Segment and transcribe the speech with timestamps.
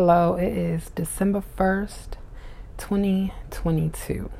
[0.00, 2.18] Hello, it is December 1st,
[2.76, 4.30] 2022,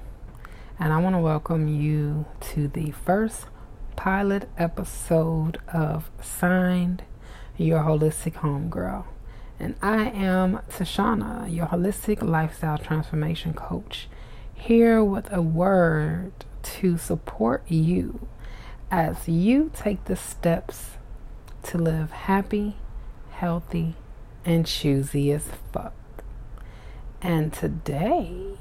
[0.79, 3.47] and I want to welcome you to the first
[3.97, 7.03] pilot episode of Signed
[7.57, 9.07] Your Holistic Homegirl.
[9.59, 14.07] And I am Tashawna, your holistic lifestyle transformation coach,
[14.55, 16.31] here with a word
[16.63, 18.29] to support you
[18.93, 20.91] as you take the steps
[21.65, 22.77] to live happy,
[23.31, 23.97] healthy,
[24.49, 25.93] and choosy as fuck.
[27.21, 28.57] And today,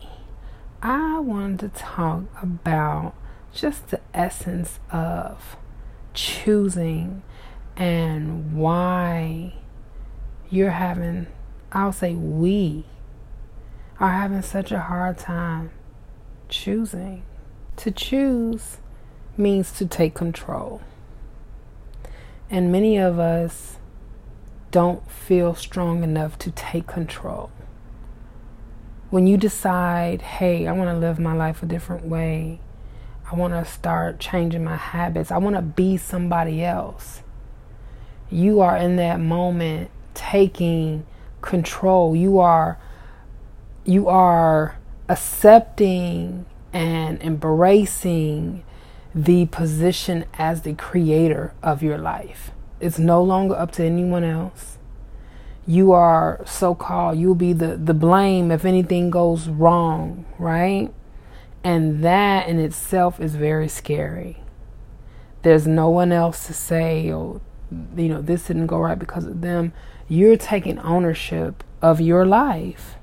[0.81, 3.13] I wanted to talk about
[3.53, 5.55] just the essence of
[6.13, 7.23] choosing
[7.77, 9.53] and why
[10.49, 11.27] you're having,
[11.71, 12.83] I'll say, we
[13.97, 15.71] are having such a hard time
[16.49, 17.23] choosing.
[17.77, 18.79] To choose
[19.37, 20.81] means to take control.
[22.49, 23.76] And many of us
[24.71, 27.51] don't feel strong enough to take control.
[29.09, 32.59] When you decide, hey, I want to live my life a different way,
[33.31, 37.21] I want to start changing my habits, I want to be somebody else,
[38.29, 41.05] you are in that moment taking
[41.41, 42.15] control.
[42.15, 42.77] You are
[43.85, 48.65] you are accepting and embracing
[49.15, 52.51] the position as the creator of your life.
[52.79, 54.77] It's no longer up to anyone else.
[55.65, 60.93] You are so called, you'll be the, the blame if anything goes wrong, right?
[61.63, 64.43] And that in itself is very scary.
[65.41, 67.41] There's no one else to say, oh,
[67.97, 69.73] you know, this didn't go right because of them.
[70.07, 72.95] You're taking ownership of your life.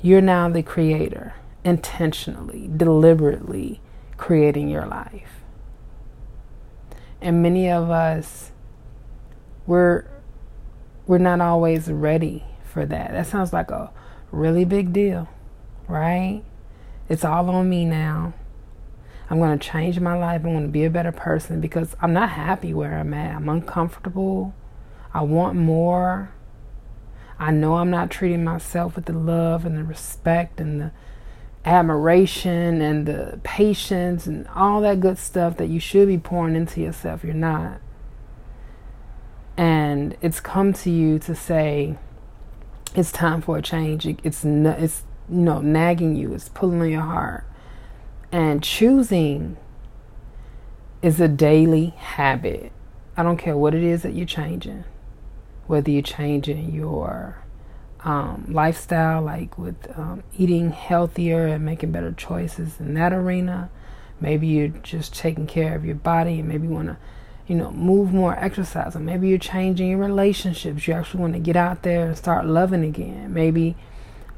[0.00, 3.80] You're now the creator, intentionally, deliberately
[4.16, 5.42] creating your life.
[7.20, 8.52] And many of us
[9.68, 10.06] we're
[11.06, 13.12] we're not always ready for that.
[13.12, 13.92] That sounds like a
[14.32, 15.28] really big deal,
[15.86, 16.42] right?
[17.08, 18.32] It's all on me now.
[19.30, 20.42] I'm going to change my life.
[20.44, 23.36] I'm going to be a better person because I'm not happy where I'm at.
[23.36, 24.54] I'm uncomfortable.
[25.12, 26.32] I want more.
[27.38, 30.92] I know I'm not treating myself with the love and the respect and the
[31.64, 36.80] admiration and the patience and all that good stuff that you should be pouring into
[36.80, 37.22] yourself.
[37.22, 37.80] You're not.
[39.58, 41.96] And it's come to you to say,
[42.94, 44.06] it's time for a change.
[44.06, 47.44] It's, it's you know, nagging you, it's pulling on your heart.
[48.30, 49.56] And choosing
[51.02, 52.70] is a daily habit.
[53.16, 54.84] I don't care what it is that you're changing,
[55.66, 57.42] whether you're changing your
[58.04, 63.70] um, lifestyle, like with um, eating healthier and making better choices in that arena.
[64.20, 66.96] Maybe you're just taking care of your body and maybe you want to,
[67.48, 68.94] you know, move more, exercise.
[68.94, 70.86] Or maybe you're changing your relationships.
[70.86, 73.32] You actually want to get out there and start loving again.
[73.32, 73.74] Maybe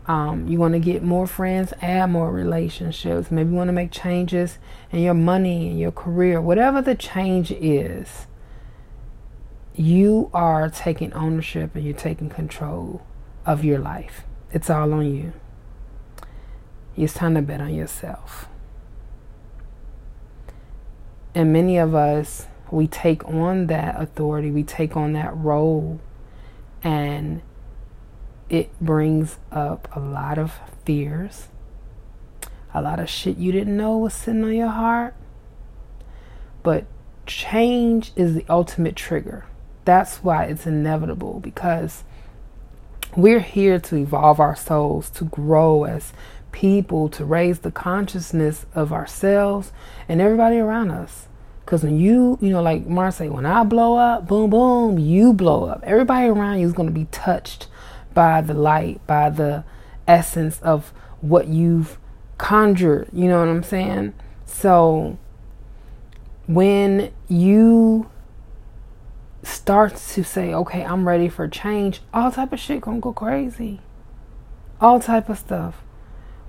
[0.06, 3.30] um, you want to get more friends, add more relationships.
[3.30, 4.58] Maybe you want to make changes
[4.92, 6.40] in your money and your career.
[6.40, 8.26] Whatever the change is,
[9.74, 13.02] you are taking ownership and you're taking control
[13.44, 14.22] of your life.
[14.52, 15.32] It's all on you.
[16.96, 18.46] It's time to bet on yourself.
[21.34, 26.00] And many of us, we take on that authority, we take on that role,
[26.82, 27.42] and
[28.48, 30.54] it brings up a lot of
[30.84, 31.48] fears,
[32.72, 35.14] a lot of shit you didn't know was sitting on your heart.
[36.62, 36.86] But
[37.26, 39.46] change is the ultimate trigger.
[39.84, 42.04] That's why it's inevitable because
[43.16, 46.12] we're here to evolve our souls, to grow as
[46.52, 49.72] people, to raise the consciousness of ourselves
[50.08, 51.26] and everybody around us.
[51.70, 55.66] Because when you, you know, like Marseille, when I blow up, boom, boom, you blow
[55.66, 55.84] up.
[55.84, 57.68] Everybody around you is to be touched
[58.12, 59.62] by the light, by the
[60.08, 61.96] essence of what you've
[62.38, 63.08] conjured.
[63.12, 64.14] You know what I'm saying?
[64.46, 65.16] So
[66.48, 68.10] when you
[69.44, 73.80] starts to say, okay, I'm ready for change, all type of shit gonna go crazy.
[74.80, 75.84] All type of stuff.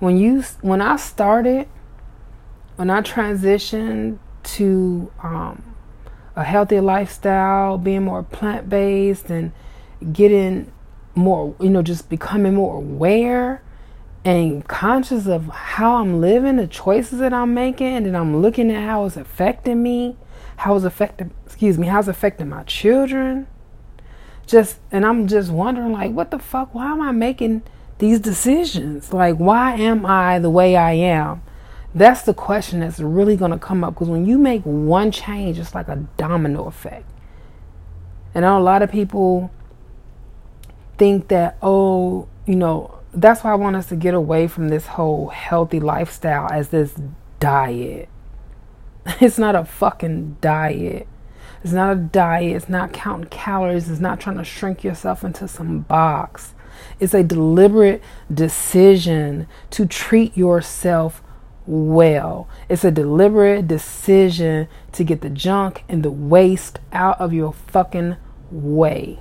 [0.00, 1.68] When you when I started,
[2.74, 5.74] when I transitioned to um,
[6.36, 9.52] a healthier lifestyle, being more plant based and
[10.12, 10.72] getting
[11.14, 13.62] more, you know, just becoming more aware
[14.24, 18.82] and conscious of how I'm living, the choices that I'm making, and I'm looking at
[18.82, 20.16] how it's affecting me
[20.62, 23.48] how it's affecting excuse me how it's affecting my children.
[24.46, 27.62] Just and i'm just wondering like what the fuck why am i making
[27.98, 29.12] these decisions?
[29.12, 31.42] Like why am i the way i am
[31.94, 35.58] that's the question that's really going to come up because when you make one change
[35.58, 37.04] it's like a domino effect
[38.34, 39.50] and I know a lot of people
[40.96, 44.86] think that oh you know, that's why I want us to get away from this
[44.86, 46.94] whole healthy lifestyle as this
[47.40, 48.08] diet.
[49.20, 51.08] It's not a fucking diet.
[51.64, 52.54] It's not a diet.
[52.54, 53.90] It's not counting calories.
[53.90, 56.54] It's not trying to shrink yourself into some box.
[57.00, 58.00] It's a deliberate
[58.32, 61.20] decision to treat yourself
[61.66, 62.48] well.
[62.68, 68.16] It's a deliberate decision to get the junk and the waste out of your fucking
[68.50, 69.20] way.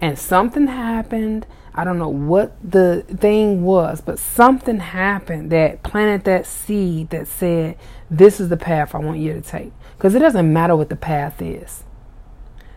[0.00, 1.46] And something happened.
[1.74, 7.28] I don't know what the thing was, but something happened that planted that seed that
[7.28, 7.78] said,
[8.10, 9.72] This is the path I want you to take.
[9.96, 11.84] Because it doesn't matter what the path is,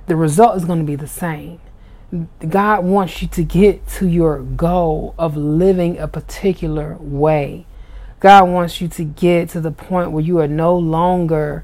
[0.05, 1.59] the result is going to be the same.
[2.47, 7.65] God wants you to get to your goal of living a particular way.
[8.25, 11.63] God wants you to get to the point where you are no longer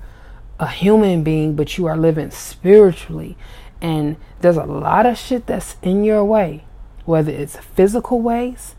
[0.59, 3.35] a human being, but you are living spiritually.
[3.81, 6.65] And there's a lot of shit that's in your way,
[7.03, 8.75] whether it's physical ways,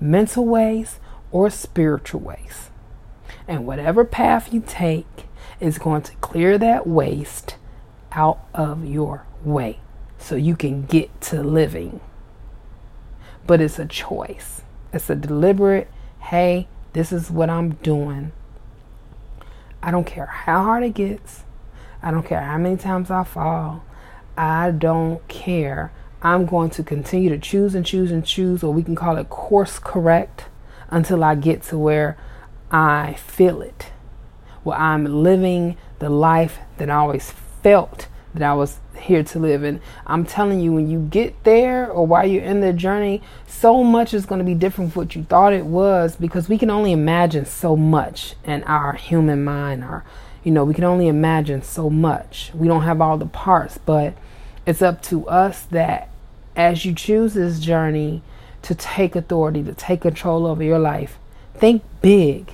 [0.00, 2.70] mental ways, or spiritual ways.
[3.46, 5.26] And whatever path you take
[5.60, 7.56] is going to clear that waste
[8.12, 9.80] out of your way
[10.16, 12.00] so you can get to living.
[13.46, 14.62] But it's a choice.
[14.94, 15.90] It's a deliberate,
[16.20, 18.32] hey, this is what I'm doing.
[19.80, 21.44] I don't care how hard it gets.
[22.02, 23.84] I don't care how many times I fall.
[24.36, 25.92] I don't care.
[26.22, 29.30] I'm going to continue to choose and choose and choose, or we can call it
[29.30, 30.46] course correct,
[30.90, 32.18] until I get to where
[32.72, 33.92] I feel it.
[34.64, 37.30] Where I'm living the life that I always
[37.62, 39.62] felt that I was here to live.
[39.62, 43.82] And I'm telling you, when you get there or while you're in the journey, so
[43.82, 46.70] much is going to be different from what you thought it was because we can
[46.70, 49.84] only imagine so much in our human mind.
[49.84, 50.04] Or,
[50.44, 52.50] you know, we can only imagine so much.
[52.54, 54.14] We don't have all the parts, but
[54.66, 56.10] it's up to us that
[56.54, 58.22] as you choose this journey
[58.62, 61.18] to take authority, to take control over your life,
[61.54, 62.52] think big.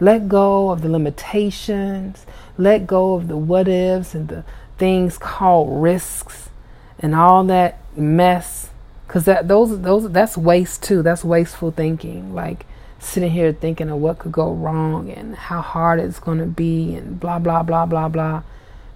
[0.00, 2.26] Let go of the limitations.
[2.56, 4.44] Let go of the what ifs and the
[4.80, 6.50] things called risks
[6.98, 8.70] and all that mess.
[9.06, 11.02] Because that those those that's waste too.
[11.02, 12.34] That's wasteful thinking.
[12.34, 12.66] Like
[12.98, 16.94] sitting here thinking of what could go wrong and how hard it's going to be
[16.94, 18.42] and blah blah blah blah blah.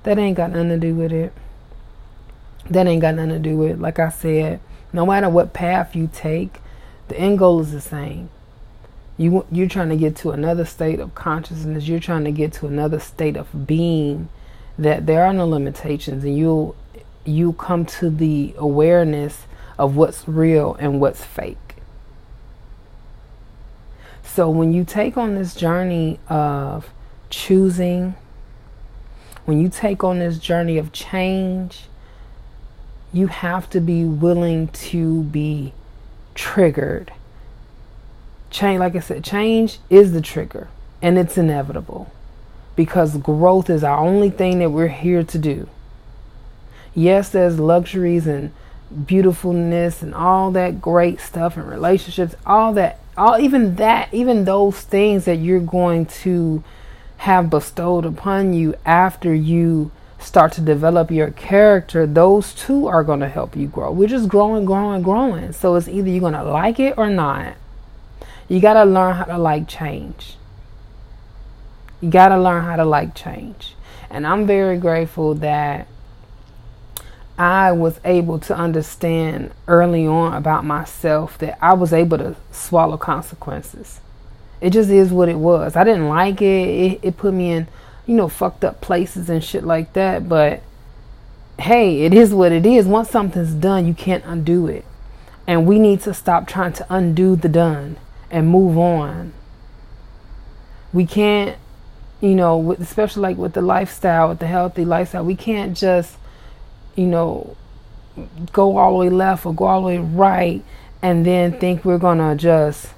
[0.03, 1.33] That ain't got nothing to do with it.
[2.69, 4.59] That ain't got nothing to do with it like i said
[4.91, 6.63] no matter what path you take
[7.09, 8.31] the end goal is the same.
[9.17, 11.87] You you're trying to get to another state of consciousness.
[11.87, 14.29] You're trying to get to another state of being
[14.79, 16.75] that there are no limitations and you'll
[17.25, 19.47] you come to the awareness
[19.79, 21.77] of what's real and what's fake.
[24.23, 26.91] So when you take on this journey of
[27.31, 28.15] choosing,
[29.45, 31.85] when you take on this journey of change,
[33.13, 35.73] you have to be willing to be
[36.35, 37.13] triggered.
[38.51, 40.69] Change, like I said, change is the trigger
[41.01, 42.11] and it's inevitable
[42.77, 45.69] because growth is our only thing that we're here to do.
[46.95, 48.53] Yes, there's luxuries and
[49.07, 54.81] beautifulness and all that great stuff and relationships, all that, all even that, even those
[54.81, 56.63] things that you're going to
[57.19, 63.21] have bestowed upon you after you start to develop your character, those too are going
[63.21, 63.91] to help you grow.
[63.93, 65.53] We're just growing, growing, growing.
[65.53, 67.55] So it's either you're going to like it or not.
[68.49, 70.37] You got to learn how to like change.
[72.05, 73.77] You got to learn how to like change.
[74.11, 75.87] And I'm very grateful that
[77.39, 82.99] I was able to understand early on about myself that I was able to swallow
[82.99, 84.03] consequences.
[84.61, 85.77] It just is what it was.
[85.77, 86.69] I didn't like it.
[86.69, 87.69] It, it put me in,
[88.05, 90.29] you know, fucked up places and shit like that.
[90.29, 90.61] But
[91.59, 92.85] hey, it is what it is.
[92.85, 94.85] Once something's done, you can't undo it.
[95.47, 97.97] And we need to stop trying to undo the done
[98.31, 99.33] and move on.
[100.93, 101.57] We can't
[102.21, 106.17] you know, with, especially like with the lifestyle, with the healthy lifestyle, we can't just,
[106.97, 107.57] you know,
[108.53, 110.63] go all the way left or go all the way right
[111.03, 112.89] and then think we're to just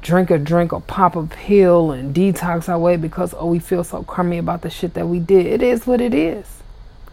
[0.00, 3.84] drink a drink or pop a pill and detox our way because, oh, we feel
[3.84, 5.46] so crummy about the shit that we did.
[5.46, 6.62] It is what it is.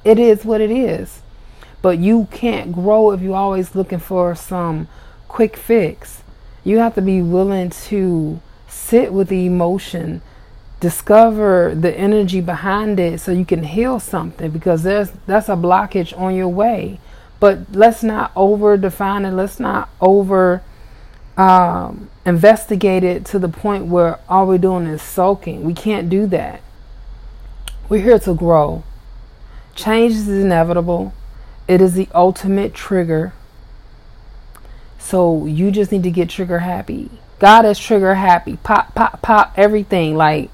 [0.04, 1.22] It is what it is.
[1.82, 4.88] But you can't grow if you're always looking for some
[5.28, 6.24] quick fix.
[6.64, 10.22] You have to be willing to sit with the emotion
[10.86, 16.16] discover the energy behind it so you can heal something because there's that's a blockage
[16.16, 17.00] on your way.
[17.40, 19.32] But let's not over define it.
[19.32, 20.62] Let's not over
[21.38, 26.28] um, investigate it to the point where all we're doing is sulking we can't do
[26.28, 26.62] that.
[27.90, 28.84] We're here to grow.
[29.74, 31.16] Change is inevitable.
[31.68, 33.34] It is the ultimate trigger.
[35.00, 37.10] So you just need to get trigger happy.
[37.40, 38.58] God is trigger happy.
[38.58, 40.16] Pop, pop, pop, everything.
[40.16, 40.52] Like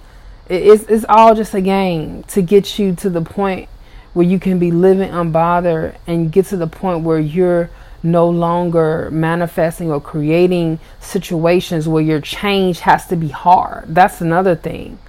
[0.51, 3.69] it's it's all just a game to get you to the point
[4.13, 7.69] where you can be living unbothered and get to the point where you're
[8.03, 13.85] no longer manifesting or creating situations where your change has to be hard.
[13.87, 14.99] That's another thing.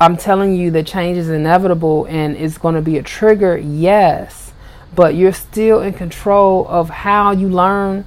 [0.00, 4.52] I'm telling you that change is inevitable and it's going to be a trigger, yes,
[4.94, 8.04] but you're still in control of how you learn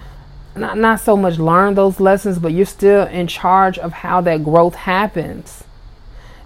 [0.55, 4.43] not not so much learn those lessons, but you're still in charge of how that
[4.43, 5.63] growth happens.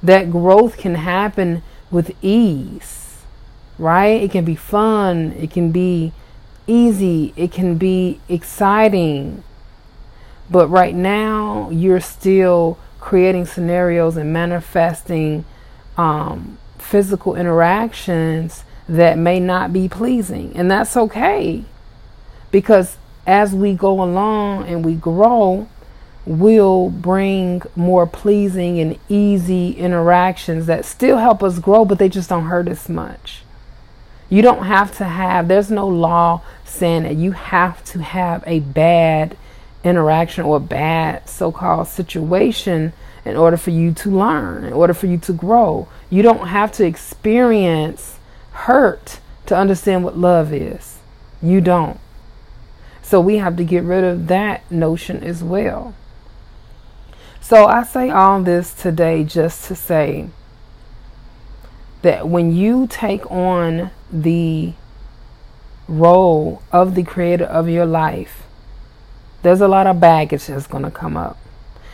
[0.05, 3.17] That growth can happen with ease,
[3.79, 4.21] right?
[4.21, 6.13] It can be fun, it can be
[6.67, 9.43] easy, it can be exciting.
[10.49, 15.43] But right now, you're still creating scenarios and manifesting
[15.97, 20.51] um, physical interactions that may not be pleasing.
[20.55, 21.63] And that's okay
[22.51, 25.67] because as we go along and we grow,
[26.25, 32.29] we'll bring more pleasing and easy interactions that still help us grow, but they just
[32.29, 33.43] don't hurt as much.
[34.29, 38.59] You don't have to have, there's no law saying that you have to have a
[38.59, 39.37] bad
[39.83, 42.91] interaction or a bad so called situation
[43.23, 45.87] in order for you to learn, in order for you to grow.
[46.09, 48.17] You don't have to experience
[48.51, 50.97] hurt to understand what love is.
[51.41, 51.99] You don't.
[53.03, 55.93] So we have to get rid of that notion as well.
[57.47, 60.29] So I say all this today just to say
[62.01, 64.73] that when you take on the
[65.87, 68.47] role of the creator of your life,
[69.43, 71.37] there's a lot of baggage that's going to come up.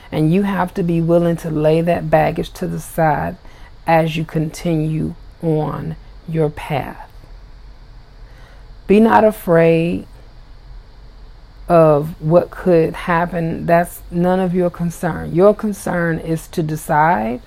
[0.09, 3.35] And you have to be willing to lay that baggage to the side
[3.85, 5.97] as you continue on
[6.29, 7.11] your path.
[8.87, 10.07] Be not afraid
[11.71, 15.33] of what could happen, that's none of your concern.
[15.33, 17.39] Your concern is to decide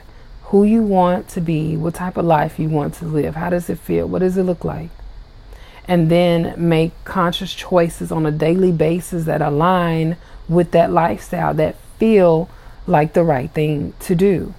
[0.45, 3.69] who you want to be, what type of life you want to live, how does
[3.69, 4.89] it feel, what does it look like,
[5.87, 10.17] and then make conscious choices on a daily basis that align
[10.49, 12.49] with that lifestyle that feel
[12.87, 14.55] like the right thing to do.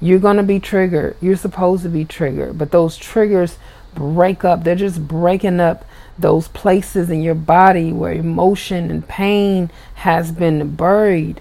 [0.00, 1.16] You're going to be triggered.
[1.20, 3.58] You're supposed to be triggered, but those triggers
[3.94, 4.64] break up.
[4.64, 5.84] They're just breaking up
[6.18, 11.40] those places in your body where emotion and pain has been buried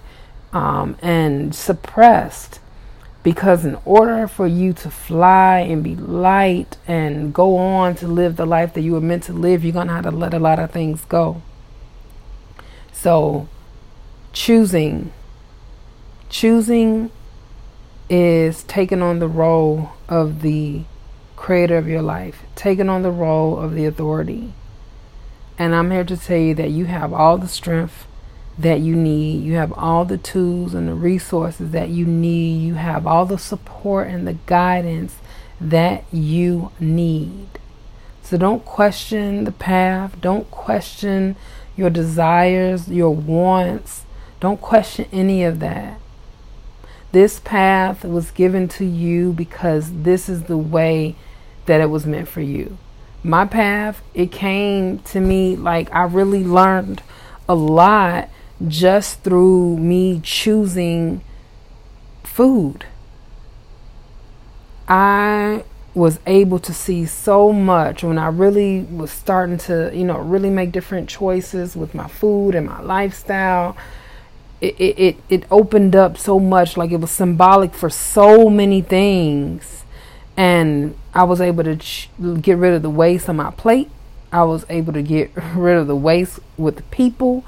[0.53, 2.59] um, and suppressed.
[3.23, 8.37] Because in order for you to fly and be light and go on to live
[8.37, 10.39] the life that you were meant to live, you're going to have to let a
[10.39, 11.41] lot of things go.
[12.93, 13.49] So,
[14.31, 15.11] choosing,
[16.29, 17.11] choosing
[18.09, 20.83] is taking on the role of the
[21.47, 24.51] creator of your life, taking on the role of the authority.
[25.57, 28.05] And I'm here to tell you that you have all the strength
[28.59, 29.45] that you need.
[29.45, 32.61] You have all the tools and the resources that you need.
[32.63, 35.15] You have all the support and the guidance
[35.61, 37.47] that you need.
[38.23, 40.19] So don't question the path.
[40.19, 41.37] Don't question
[41.77, 44.03] your desires, your wants.
[44.41, 46.01] Don't question any of that.
[47.13, 51.15] This path was given to you because this is the way
[51.67, 52.77] that it was meant for you
[53.27, 57.03] my path, it came to me like I really learned
[57.47, 58.29] a lot
[58.67, 61.21] just through me choosing
[62.23, 62.85] food.
[64.87, 70.19] I was able to see so much when I really was starting to, you know,
[70.19, 73.75] really make different choices with my food and my lifestyle.
[74.61, 79.83] It, it, it, opened up so much, like it was symbolic for so many things
[80.37, 82.09] and I was able to ch-
[82.41, 83.89] get rid of the waste on my plate.
[84.31, 87.43] I was able to get rid of the waste with the people.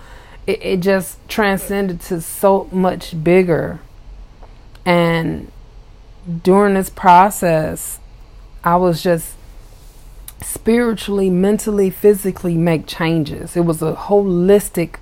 [0.48, 3.80] It, it just transcended to so much bigger.
[4.86, 5.52] And
[6.44, 8.00] during this process,
[8.64, 9.36] I was just
[10.42, 13.56] spiritually, mentally, physically make changes.
[13.56, 14.96] It was a holistic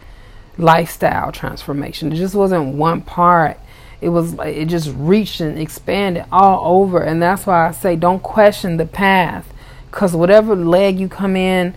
[0.58, 2.12] lifestyle transformation.
[2.12, 3.60] It just wasn't one part
[4.02, 7.02] it was it just reached and expanded all over.
[7.02, 9.52] And that's why i say don't question the path
[9.90, 11.74] because whatever leg you come in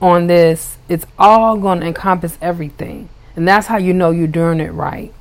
[0.00, 3.08] on this it's all going to encompass everything.
[3.36, 5.12] And that's how you know you're doing it right.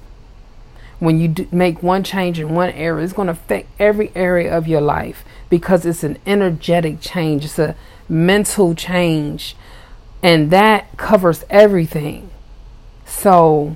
[0.98, 4.68] When you make one change in one area it's going to affect every area of
[4.68, 7.46] your life because it's an energetic change.
[7.46, 7.76] It's a
[8.10, 9.56] mental change.
[10.22, 12.30] And that covers everything.
[13.06, 13.76] So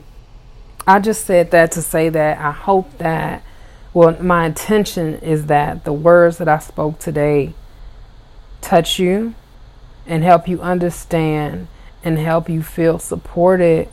[0.86, 3.44] I just said that to say that I hope that,
[3.94, 7.54] well, my intention is that the words that I spoke today
[8.62, 9.36] touch you
[10.06, 11.68] and help you understand
[12.04, 13.88] and help you feel supported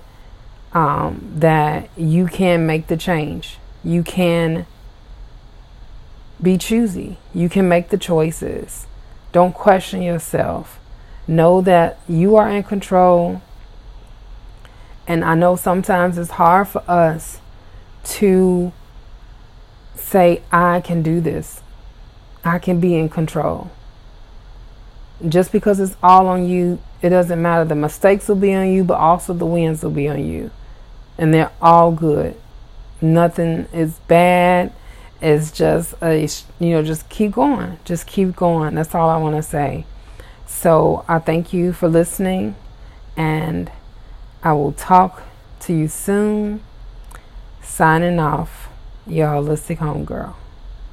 [0.72, 3.58] um, that you can make the change.
[3.84, 4.66] You can
[6.42, 7.18] be choosy.
[7.34, 8.86] You can make the choices.
[9.32, 10.80] Don't question yourself.
[11.28, 13.42] Know that you are in control.
[15.06, 17.38] And I know sometimes it's hard for us
[18.04, 18.72] to
[19.94, 21.62] say, I can do this.
[22.44, 23.70] I can be in control.
[25.28, 27.64] Just because it's all on you, it doesn't matter.
[27.64, 30.50] The mistakes will be on you, but also the wins will be on you.
[31.18, 32.40] And they're all good.
[33.00, 34.72] Nothing is bad.
[35.20, 36.26] It's just a,
[36.58, 37.78] you know, just keep going.
[37.84, 38.74] Just keep going.
[38.74, 39.84] That's all I want to say.
[40.46, 42.56] So I thank you for listening,
[43.16, 43.70] and
[44.42, 45.22] I will talk
[45.60, 46.62] to you soon.
[47.62, 48.68] Signing off,
[49.06, 50.34] your holistic homegirl.